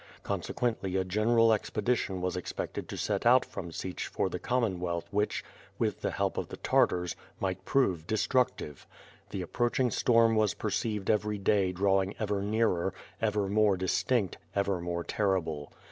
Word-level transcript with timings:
Consequently 0.23 0.95
a 0.95 1.03
general 1.05 1.53
expedition 1.53 2.21
was 2.21 2.35
expected 2.35 2.89
to 2.89 2.97
set 2.97 3.23
out 3.23 3.45
from 3.45 3.71
Sich 3.71 4.07
for 4.07 4.29
the 4.29 4.39
Commonwealth 4.39 5.05
which, 5.11 5.45
with 5.77 6.01
the 6.01 6.09
help 6.09 6.39
of 6.39 6.47
the 6.49 6.57
Tartars, 6.57 7.15
might 7.39 7.65
prove 7.65 8.07
destructive. 8.07 8.87
The 9.29 9.43
approaching 9.43 9.91
storm 9.91 10.35
was 10.35 10.55
perceived 10.55 11.07
each 11.11 11.43
day 11.43 11.71
drawing 11.71 12.15
ever 12.17 12.41
nearer, 12.41 12.95
ever 13.21 13.47
more 13.47 13.77
dis 13.77 14.01
tinct, 14.03 14.37
ever 14.55 14.81
more 14.81 15.03
terrible. 15.03 15.71